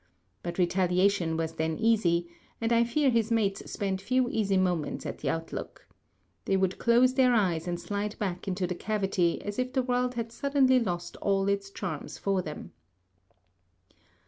[0.41, 2.27] But retaliation was then easy,
[2.59, 5.85] and I fear his mates spent few easy moments at the outlook.
[6.45, 10.15] They would close their eyes and slide back into the cavity as if the world
[10.15, 12.71] had suddenly lost all its charms for them.